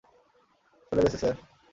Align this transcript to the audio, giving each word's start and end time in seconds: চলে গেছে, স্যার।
চলে 0.87 1.01
গেছে, 1.03 1.17
স্যার। 1.17 1.35